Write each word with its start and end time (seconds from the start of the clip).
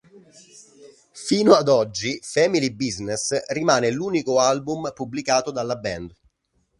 Fino 1.13 1.53
ad 1.53 1.69
oggi 1.69 2.19
"Family 2.23 2.71
Business" 2.73 3.45
rimane 3.49 3.91
l'unico 3.91 4.39
album 4.39 4.91
pubblicato 4.95 5.51
dalla 5.51 5.75
band. 5.75 6.11